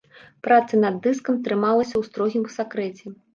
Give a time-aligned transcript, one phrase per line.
[0.45, 3.15] Праца над дыскам трымалася ў строгім сакрэце.